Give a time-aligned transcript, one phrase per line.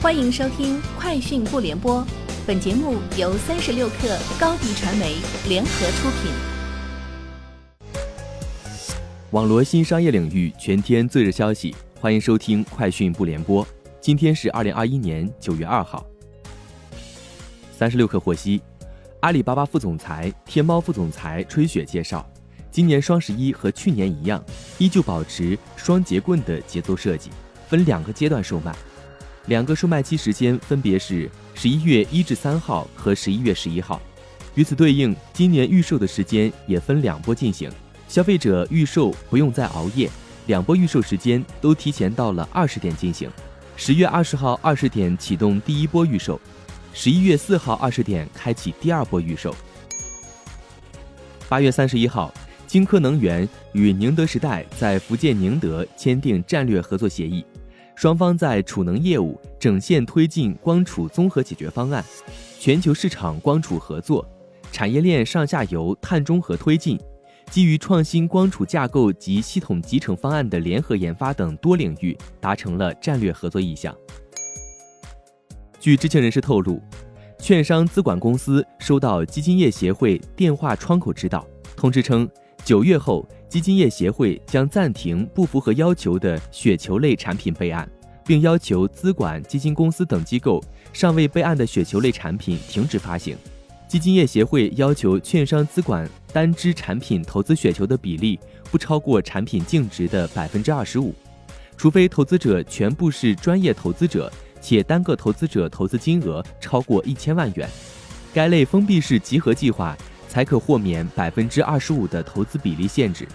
[0.00, 2.00] 欢迎收听《快讯不联播》，
[2.46, 5.16] 本节目由三十六克高低传媒
[5.48, 6.30] 联合出品。
[9.32, 13.66] 网罗新商业领域全天最热消息，欢迎收听《快讯不联播》。
[14.00, 16.06] 今天是二零二一年九月二号。
[17.76, 18.62] 三十六氪获悉，
[19.18, 22.24] 阿里巴巴副总裁、天猫副总裁吹雪介绍，
[22.70, 24.40] 今年双十一和去年一样，
[24.78, 27.30] 依旧保持双节棍的节奏设计，
[27.66, 28.72] 分两个阶段售卖。
[29.48, 34.00] 两个售卖期时间分别是十一月一至三号和十一月十一号，
[34.54, 37.70] 与此对应，今年预售的时间也分两波进行。
[38.08, 40.10] 消费者预售不用再熬夜，
[40.48, 43.28] 两波预售时间都提前到了二十点进行。
[43.74, 46.38] 十月二十号二十点启动第一波预售，
[46.92, 49.56] 十一月四号二十点开启第二波预售。
[51.48, 52.34] 八月三十一号，
[52.66, 57.42] 金科能源与宁德时代在福建宁德签订战略合作协议。
[57.98, 62.04] 双方在储能业务整线推进光储综合解决方案，
[62.56, 64.24] 全球市场光储合作，
[64.70, 66.96] 产业链上下游碳中和推进，
[67.50, 73.92] 基于创新光储架构及系统集成方案的联合研发等多领域达成了战略合作意向。
[75.80, 76.80] 据知情人士透露，
[77.40, 81.44] 券商资管公司收到基金业协会电话窗口指导
[81.76, 82.30] 通知称，
[82.64, 83.28] 九月后。
[83.48, 87.90] 基金业协会将暂停不符合要求的雪球类产品备案，
[88.28, 90.62] 并要求资管基金公司等机构
[90.92, 93.34] 尚未备案的雪球类产品停止发行。
[93.88, 98.38] 基金业协会要求券商资管单支产品投资雪球的比例
[98.70, 101.14] 不超过产品净值的百分之二十五，
[101.76, 107.66] 除非投资者全部是专业投资者，且单个投资者投资金额超过一千万元，
[108.34, 109.96] 该类封闭式集合计划。
[110.28, 113.26] 才可豁免百分之二十五的投资比例限制。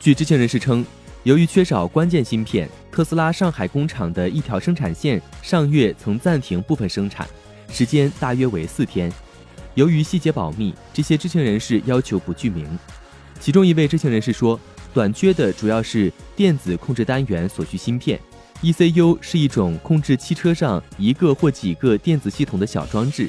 [0.00, 0.84] 据知情人士称，
[1.22, 7.26] 由于缺少关键芯片，特斯拉上海工厂的一条生产线上月曾暂停部分生产，
[7.70, 9.10] 时间大约为四天。
[9.74, 12.78] 由于细节保密，这些知情人士要求不具名。
[13.40, 14.60] 其中一位知情人士说，
[14.92, 18.20] 短缺的主要是电子控制单元所需芯片
[18.60, 23.26] ，ECU 是一种控制汽车上一个或几个电子系统的小装置。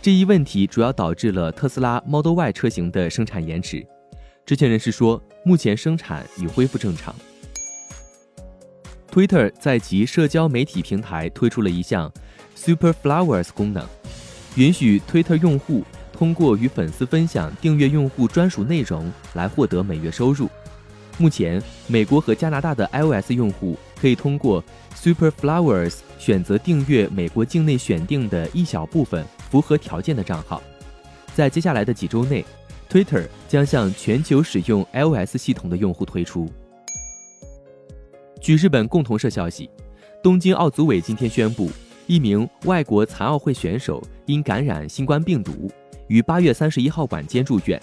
[0.00, 3.86] 这一问题主要导致了特斯拉 Model Y 车型的生产延迟。
[4.46, 7.14] 知情人士说，目前生产已恢复正常。
[9.14, 12.12] Twitter 在其社交媒体平台推出了一项
[12.56, 13.86] Super Flowers 功能，
[14.56, 20.50] 允许 Twitter 用户通过与粉丝分享订阅用户专属内容来获得每月收入。
[21.16, 24.60] 目前，美国和加拿大的 iOS 用户可以通过
[24.96, 29.24] Super Flowers 选择订阅美国境内选定的一小部分。
[29.48, 30.60] 符合条件的账号，
[31.36, 32.44] 在接下来的几周内
[32.90, 36.52] ，Twitter 将向全球使用 iOS 系统的用户推出。
[38.44, 39.70] 据日本共同社消息，
[40.22, 41.70] 东京奥组委今天宣布，
[42.06, 45.72] 一名外国残奥会选手因感染新冠病毒，
[46.08, 47.80] 于八月三十一号晚间住院，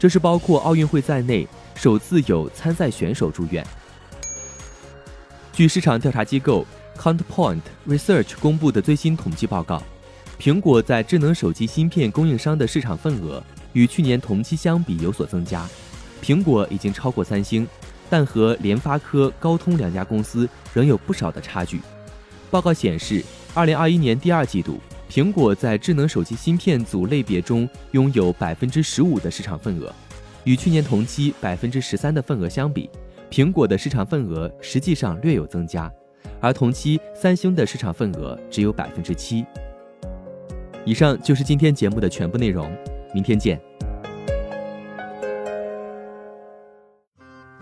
[0.00, 1.46] 这是包括奥运会在内
[1.76, 3.64] 首次有参赛选手住院。
[5.52, 6.66] 据市场调查机构
[6.98, 9.80] Countpoint Research 公布的最新统计报告。
[10.36, 13.40] 苹果在智能手机芯片供应商的市场份额
[13.72, 15.64] 与去年同期相比有所增加，
[16.20, 17.68] 苹果已经超过三星，
[18.12, 21.80] 但和联发科、高通两家公司仍有不少的差距。
[22.50, 23.24] 报告显示，
[23.54, 24.78] 二零二一年第二季度，
[25.10, 29.90] 苹果在智能手机芯片组类别中拥有百分之十五的市场份额，
[30.44, 32.90] 与去年同期百分之十三的份额相比，
[33.30, 35.90] 苹果的市场份额实际上略有增加，
[36.38, 39.42] 而同期三星的市场份额只有百分之七。
[40.84, 42.70] 以上就是今天节目的全部内容，
[43.14, 43.58] 明天见。